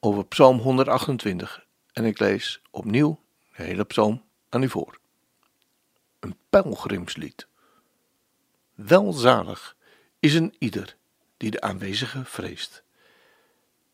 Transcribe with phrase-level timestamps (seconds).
[0.00, 3.20] over Psalm 128 en ik lees opnieuw
[3.56, 4.98] de hele psalm aan u voor.
[6.20, 7.46] Een pelgrimslied.
[8.74, 9.76] Welzalig
[10.18, 10.96] is een ieder
[11.36, 12.82] die de aanwezige vreest,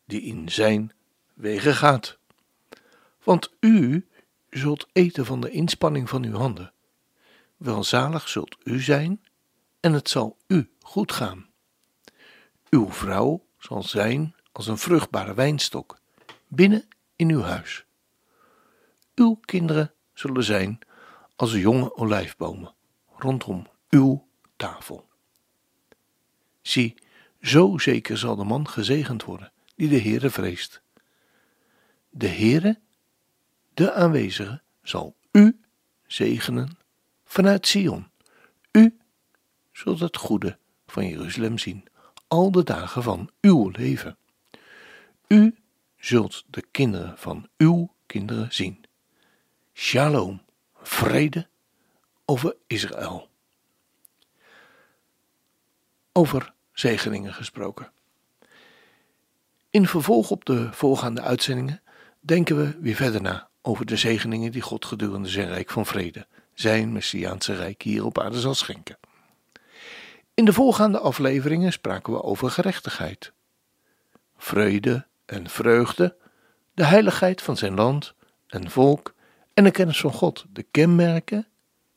[0.05, 0.93] die in zijn
[1.33, 2.17] wegen gaat.
[3.23, 4.07] Want u
[4.49, 6.73] zult eten van de inspanning van uw handen.
[7.57, 9.23] Welzalig zult u zijn
[9.79, 11.49] en het zal u goed gaan.
[12.69, 15.96] Uw vrouw zal zijn als een vruchtbare wijnstok
[16.47, 17.85] binnen in uw huis.
[19.15, 20.79] Uw kinderen zullen zijn
[21.35, 22.73] als jonge olijfbomen
[23.17, 25.07] rondom uw tafel.
[26.61, 26.97] Zie,
[27.41, 30.81] zo zeker zal de man gezegend worden die de Heere vreest.
[32.09, 32.79] De Heere,
[33.73, 35.59] de aanwezige, zal u
[36.05, 36.77] zegenen
[37.23, 38.11] vanuit Sion.
[38.71, 38.97] U
[39.71, 41.87] zult het goede van Jeruzalem zien,
[42.27, 44.17] al de dagen van uw leven.
[45.27, 45.55] U
[45.99, 48.85] zult de kinderen van uw kinderen zien.
[49.73, 50.41] Shalom,
[50.81, 51.47] vrede
[52.25, 53.29] over Israël.
[56.11, 57.91] Over zegeningen gesproken.
[59.69, 61.81] In vervolg op de voorgaande uitzendingen
[62.19, 66.27] denken we weer verder na over de zegeningen die God gedurende zijn rijk van vrede,
[66.53, 68.97] zijn Messiaanse rijk hier op aarde zal schenken.
[70.33, 73.33] In de voorgaande afleveringen spraken we over gerechtigheid,
[74.37, 76.15] vrede en vreugde,
[76.73, 78.13] de heiligheid van zijn land
[78.47, 79.15] en volk
[79.53, 81.47] en de kennis van God, de kenmerken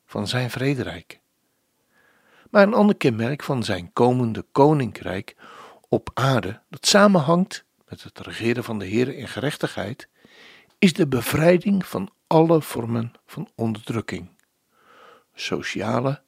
[0.06, 1.20] van zijn vrederijk.
[2.50, 5.36] Maar een ander kenmerk van zijn komende koninkrijk
[5.88, 10.08] op aarde, dat samenhangt met het regeren van de Heer in gerechtigheid,
[10.78, 14.28] is de bevrijding van alle vormen van onderdrukking,
[15.34, 16.22] sociale,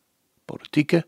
[0.45, 1.07] politieke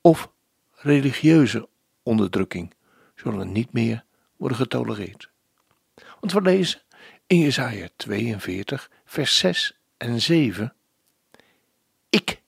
[0.00, 0.30] of
[0.74, 1.68] religieuze
[2.02, 2.74] onderdrukking
[3.14, 4.04] zullen niet meer
[4.40, 5.30] worden getolereerd.
[6.20, 6.82] Want we lezen
[7.26, 10.74] in Jesaja 42, vers 6 en 7:
[12.08, 12.42] Ik,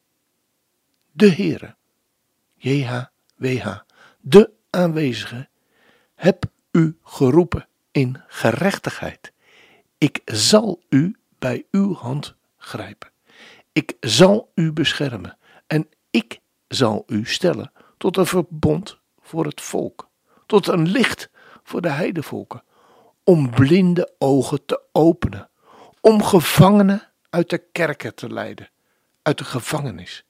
[1.11, 1.77] de Heere,
[2.55, 3.79] JHWH,
[4.21, 5.49] de aanwezige,
[6.15, 9.33] heb u geroepen in gerechtigheid.
[9.99, 13.11] Ik zal u bij uw hand grijpen.
[13.73, 20.09] Ik zal u beschermen en ik zal u stellen tot een verbond voor het volk,
[20.47, 21.31] tot een licht
[21.63, 22.63] voor de heidevolken,
[23.25, 25.51] om blinde ogen te openen,
[26.01, 28.71] om gevangenen uit de kerken te leiden,
[29.23, 30.25] uit de gevangenis,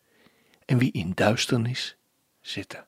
[0.65, 1.97] en wie in duisternis
[2.41, 2.87] zitten.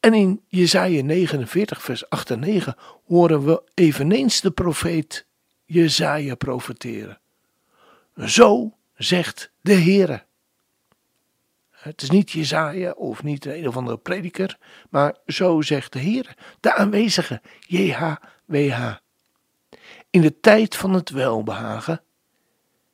[0.00, 5.26] En in Jesaja 49, vers 8 en 9 horen we eveneens de profeet
[5.64, 7.20] Jesaja profeteren.
[8.16, 10.23] Zo zegt de Heere.
[11.84, 14.58] Het is niet Jezaja of niet een of andere prediker,
[14.90, 18.94] maar zo zegt de Heer, de aanwezige, JHWH.
[20.10, 22.02] In de tijd van het welbehagen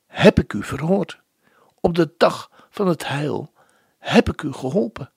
[0.07, 1.21] heb ik u verhoord.
[1.79, 3.53] Op de dag van het heil
[3.97, 5.11] heb ik u geholpen.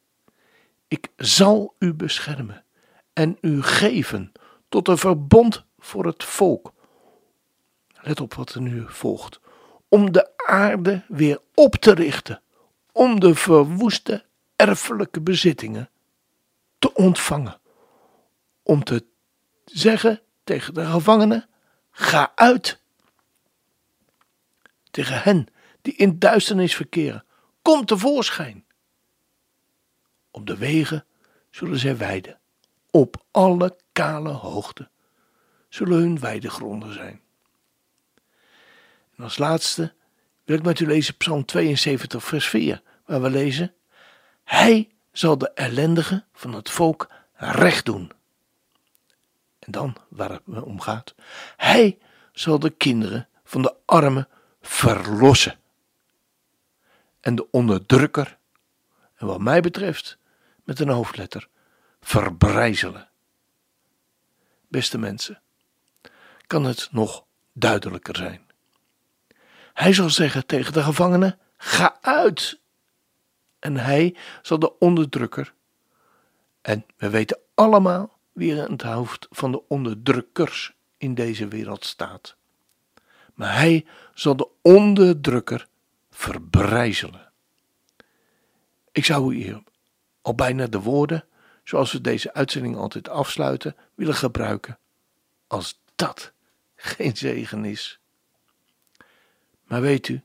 [0.89, 2.65] Ik zal u beschermen
[3.13, 4.33] en u geven
[4.69, 6.73] tot een verbond voor het volk.
[8.01, 9.41] Let op wat er nu volgt.
[9.89, 12.43] Om de aarde weer op te richten
[12.95, 14.25] om de verwoeste
[14.57, 15.91] erfelijke bezittingen
[16.79, 17.61] te ontvangen.
[18.63, 19.07] Om te
[19.65, 21.49] zeggen tegen de gevangenen:
[21.91, 22.81] ga uit.
[24.91, 25.47] Tegen hen
[25.83, 27.25] die in duisternis verkeren:
[27.63, 28.65] kom tevoorschijn.
[30.31, 31.07] Op de wegen
[31.51, 32.39] zullen zij weiden.
[32.91, 34.89] Op alle kale hoogte
[35.69, 37.21] zullen hun weidegronden zijn.
[39.17, 39.95] En als laatste
[40.45, 43.75] wil ik met u lezen Psalm 72, vers 4, waar we lezen:
[44.45, 48.13] Hij zal de ellendigen van het volk recht doen.
[49.59, 51.15] En dan waar het om gaat:
[51.57, 51.99] Hij
[52.33, 54.29] zal de kinderen van de armen
[54.61, 55.59] verlossen.
[57.21, 58.39] En de onderdrukker,
[59.17, 60.19] en wat mij betreft
[60.65, 61.49] met een hoofdletter,
[62.01, 63.09] verbrijzelen.
[64.69, 65.41] Beste mensen,
[66.47, 68.47] kan het nog duidelijker zijn?
[69.75, 72.61] Hij zal zeggen tegen de gevangenen: Ga uit!
[73.59, 75.55] En hij zal de onderdrukker,
[76.61, 82.37] en we weten allemaal wie in het hoofd van de onderdrukkers in deze wereld staat.
[83.35, 85.67] Maar hij zal de onderdrukker
[86.11, 87.33] verbrijzelen.
[88.93, 89.63] Ik zou hier
[90.23, 91.25] al bijna de woorden,
[91.65, 94.79] zoals we deze uitzending altijd afsluiten, willen gebruiken.
[95.47, 96.33] Als dat
[96.77, 98.01] geen zegen is.
[99.75, 100.23] Maar weet u,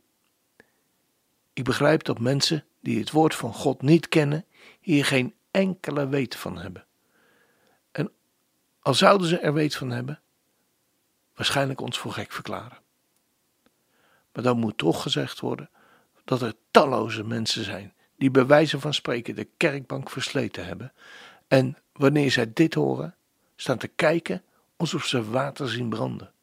[1.53, 4.45] ik begrijp dat mensen die het woord van God niet kennen,
[4.79, 6.85] hier geen enkele weet van hebben.
[7.91, 8.11] En
[8.79, 10.19] al zouden ze er weet van hebben,
[11.35, 12.77] waarschijnlijk ons voor gek verklaren.
[14.33, 15.69] Maar dan moet toch gezegd worden
[16.23, 20.93] dat er talloze mensen zijn die bij wijze van spreken de kerkbank versleten hebben
[21.47, 23.15] en wanneer zij dit horen,
[23.55, 24.43] staan te kijken
[24.77, 26.33] alsof ze water zien branden.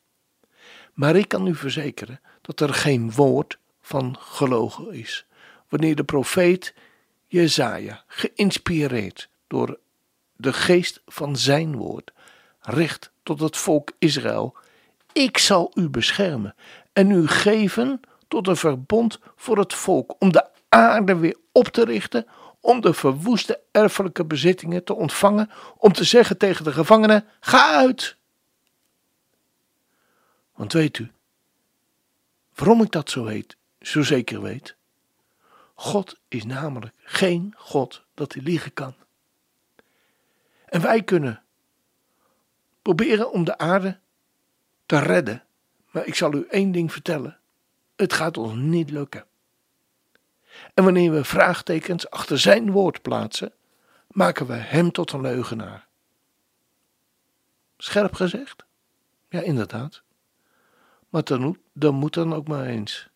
[0.97, 5.27] Maar ik kan u verzekeren dat er geen woord van gelogen is.
[5.69, 6.75] Wanneer de profeet
[7.27, 9.79] Jezaja, geïnspireerd door
[10.37, 12.13] de geest van zijn woord,
[12.61, 14.57] richt tot het volk Israël:
[15.13, 16.55] Ik zal u beschermen
[16.93, 21.85] en u geven tot een verbond voor het volk, om de aarde weer op te
[21.85, 22.27] richten,
[22.61, 28.17] om de verwoeste erfelijke bezittingen te ontvangen, om te zeggen tegen de gevangenen: Ga uit!
[30.57, 31.13] Want weet u,
[32.55, 34.77] waarom ik dat zo, weet, zo zeker weet?
[35.75, 38.95] God is namelijk geen God dat hij liegen kan.
[40.65, 41.43] En wij kunnen
[42.83, 43.99] proberen om de aarde
[44.87, 45.45] te redden.
[45.91, 47.39] Maar ik zal u één ding vertellen:
[47.97, 49.27] het gaat ons niet lukken.
[50.75, 53.53] En wanneer we vraagtekens achter zijn woord plaatsen,
[54.07, 55.87] maken we hem tot een leugenaar.
[57.79, 58.65] Scherp gezegd?
[59.29, 60.03] Ja, inderdaad.
[61.17, 63.09] Maar dan, dan moet dan ook maar eens.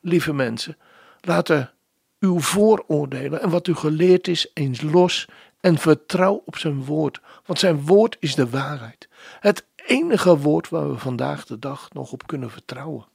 [0.00, 0.76] Lieve mensen,
[1.20, 1.72] laten
[2.20, 5.28] uw vooroordelen en wat u geleerd is eens los
[5.60, 9.08] en vertrouw op zijn woord, want zijn woord is de waarheid.
[9.40, 13.06] Het enige woord waar we vandaag de dag nog op kunnen vertrouwen.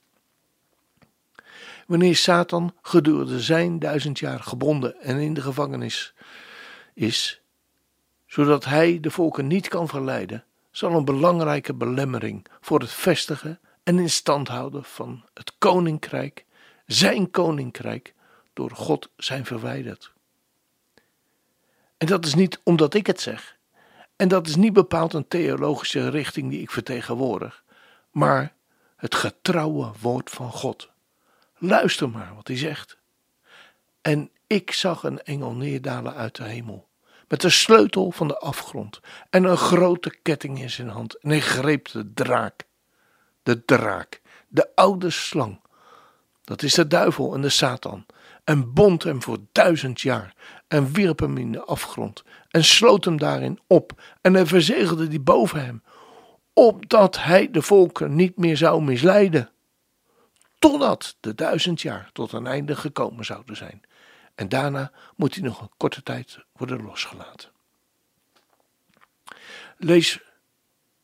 [1.88, 6.14] Wanneer Satan gedurende zijn duizend jaar gebonden en in de gevangenis
[6.94, 7.42] is,
[8.26, 14.00] zodat hij de volken niet kan verleiden, zal een belangrijke belemmering voor het vestigen en
[14.00, 16.46] in stand houden van het koninkrijk,
[16.86, 18.14] zijn koninkrijk,
[18.54, 20.14] door God zijn verwijderd.
[21.98, 23.58] En dat is niet omdat ik het zeg.
[24.16, 27.64] En dat is niet bepaald een theologische richting die ik vertegenwoordig,
[28.12, 28.54] maar
[28.96, 30.90] het getrouwe woord van God.
[31.58, 32.98] Luister maar wat hij zegt.
[34.02, 36.88] En ik zag een engel neerdalen uit de hemel,
[37.28, 41.18] met de sleutel van de afgrond en een grote ketting in zijn hand.
[41.20, 42.66] En hij greep de draak,
[43.44, 45.60] de draak, de oude slang.
[46.44, 48.06] Dat is de duivel en de Satan.
[48.44, 50.36] En bond hem voor duizend jaar
[50.68, 54.02] en wierp hem in de afgrond en sloot hem daarin op.
[54.22, 55.84] En verzegelde die boven hem,
[56.54, 59.54] opdat hij de volken niet meer zou misleiden
[60.70, 63.82] totdat de duizend jaar tot een einde gekomen zouden zijn.
[64.36, 67.50] En daarna moet hij nog een korte tijd worden losgelaten.
[69.78, 70.20] Lees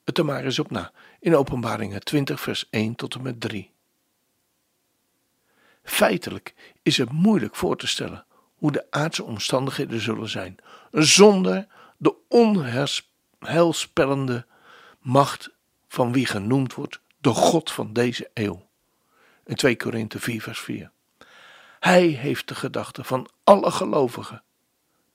[0.03, 3.71] het er maar eens op na in Openbaringen 20, vers 1 tot en met 3.
[5.83, 8.25] Feitelijk is het moeilijk voor te stellen
[8.55, 10.57] hoe de aardse omstandigheden zullen zijn,
[10.91, 14.45] zonder de onheilspellende
[14.99, 15.49] macht
[15.87, 18.67] van wie genoemd wordt de God van deze eeuw
[19.45, 20.91] in 2 Korinthe 4, vers 4.
[21.79, 24.43] Hij heeft de gedachten van alle gelovigen,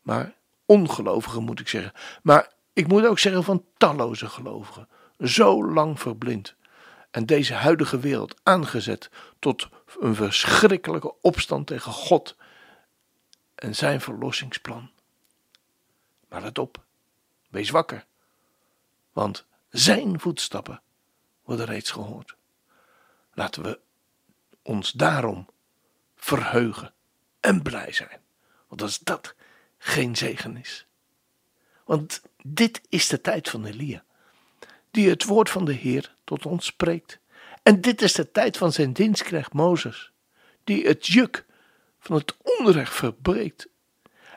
[0.02, 0.34] maar
[0.66, 1.92] ongelovigen moet ik zeggen,
[2.22, 6.54] maar ik moet ook zeggen van talloze gelovigen, zo lang verblind
[7.10, 9.68] en deze huidige wereld aangezet tot
[10.00, 12.36] een verschrikkelijke opstand tegen God
[13.54, 14.90] en zijn verlossingsplan.
[16.28, 16.84] Maar let op,
[17.48, 18.06] wees wakker,
[19.12, 20.82] want zijn voetstappen
[21.44, 22.36] worden reeds gehoord.
[23.32, 23.80] Laten we
[24.62, 25.48] ons daarom
[26.16, 26.94] verheugen
[27.40, 28.20] en blij zijn.
[28.68, 29.34] Want als dat
[29.78, 30.86] geen zegen is.
[31.84, 34.04] Want dit is de tijd van Elia,
[34.94, 37.18] die het woord van de Heer tot ons spreekt.
[37.62, 40.12] En dit is de tijd van zijn dienstknecht Mozes,
[40.64, 41.46] die het juk
[41.98, 43.68] van het onrecht verbreekt.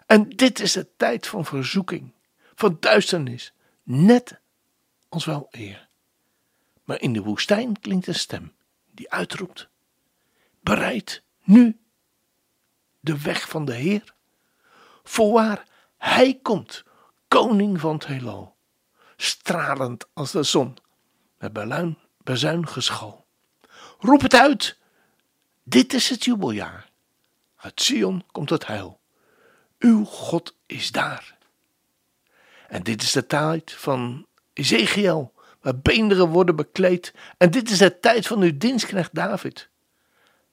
[0.06, 2.14] En dit is de tijd van verzoeking,
[2.56, 4.40] van duisternis, net
[5.10, 5.88] als wel eer.
[6.84, 8.54] Maar in de woestijn klinkt een stem
[8.92, 9.70] die uitroept:
[10.60, 11.80] bereid nu
[13.00, 14.14] de weg van de Heer.
[15.04, 16.84] Voorwaar, Hij komt,
[17.28, 18.57] koning van het heelal,
[19.18, 20.78] stralend als de zon,
[21.38, 23.26] met beluin, bezuingeschal.
[24.00, 24.78] Roep het uit,
[25.64, 26.90] dit is het jubeljaar.
[27.56, 29.00] Uit Sion komt het heil.
[29.80, 31.38] Uw God is daar.
[32.68, 37.14] En dit is de tijd van Ezekiel, waar beenderen worden bekleed.
[37.38, 39.70] En dit is de tijd van uw dienstknecht David.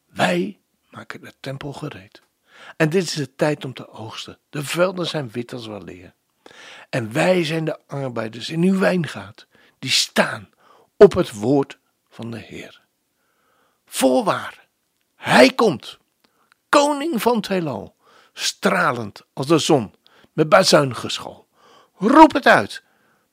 [0.06, 2.22] Wij maken de tempel gereed.
[2.76, 4.38] En dit is de tijd om te oogsten.
[4.50, 6.14] De velden zijn wit als waleer.
[6.94, 9.46] En wij zijn de arbeiders in uw wijngaard,
[9.78, 10.50] die staan
[10.96, 12.80] op het woord van de Heer.
[13.86, 14.66] Voorwaar,
[15.16, 15.98] hij komt,
[16.68, 17.92] koning van het
[18.32, 19.94] stralend als de zon,
[20.32, 21.48] met bazuingeschal.
[21.94, 22.82] Roep het uit,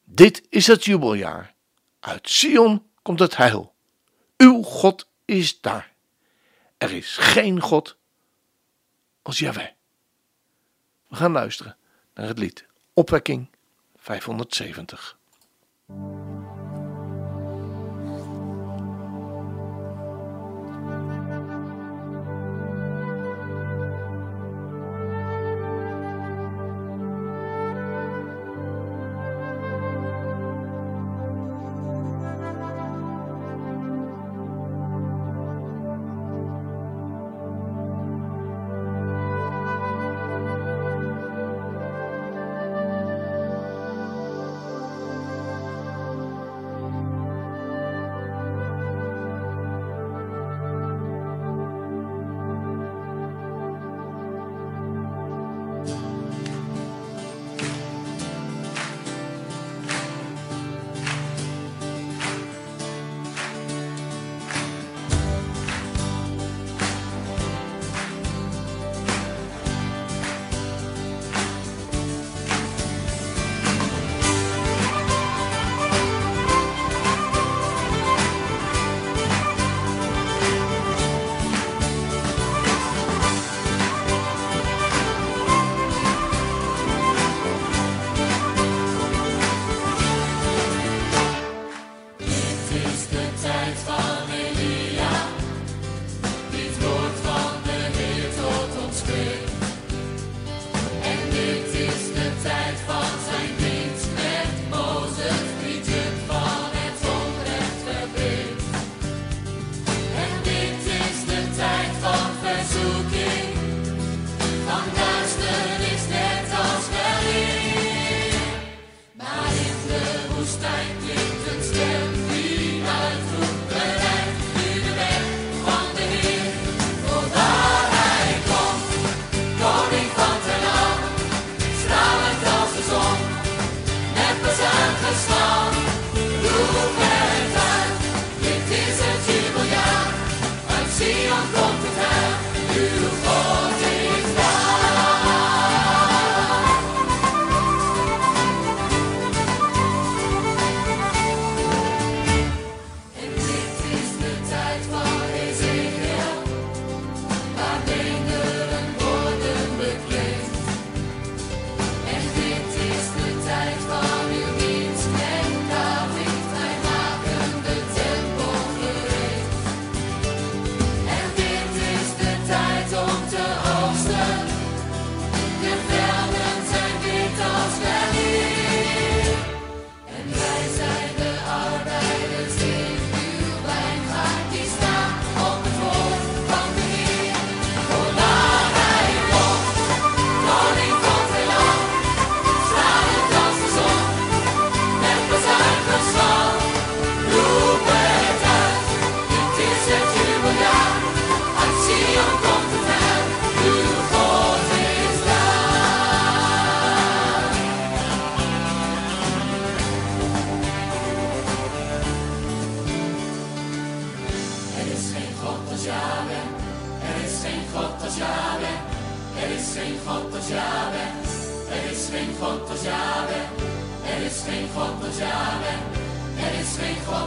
[0.03, 1.53] dit is het jubeljaar.
[1.99, 3.73] Uit Sion komt het heil.
[4.37, 5.91] Uw God is daar.
[6.77, 7.97] Er is geen God
[9.21, 9.69] als Yahweh.
[11.07, 11.77] We gaan luisteren
[12.13, 13.47] naar het lied Opwekking
[13.97, 15.15] 570.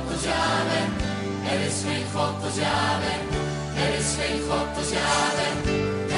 [0.04, 0.26] God als
[1.52, 3.20] Er is geen God als Yahweh.
[3.76, 5.54] Er is geen God als Yahweh.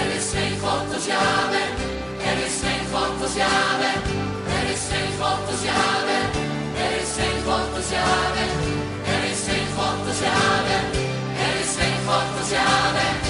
[0.00, 1.71] Er is geen God als Yahweh.
[2.28, 3.99] Er is geen God als Yahweh.
[4.57, 6.25] Er is geen God als Yahweh.
[6.85, 8.50] Er is geen God als Yahweh.
[9.14, 10.83] Er is geen God als Yahweh.
[11.45, 13.25] Er is geen God als Yahweh.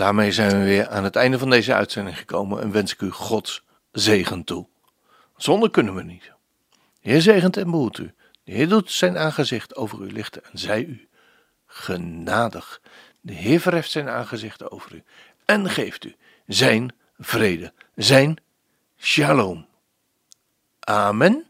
[0.00, 3.10] Daarmee zijn we weer aan het einde van deze uitzending gekomen en wens ik u
[3.10, 4.66] Gods zegen toe.
[5.36, 6.32] Zonder kunnen we niet.
[7.00, 8.14] De Heer zegent en behoedt u.
[8.44, 11.08] De Heer doet zijn aangezicht over u lichten en zij u
[11.66, 12.80] genadig.
[13.20, 15.02] De Heer verheft zijn aangezicht over u
[15.44, 16.16] en geeft u
[16.46, 18.36] zijn vrede, zijn
[18.98, 19.66] shalom.
[20.80, 21.49] Amen.